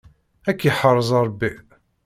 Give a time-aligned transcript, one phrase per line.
[0.49, 1.51] Ad k-yeḥrez Ṛebbi.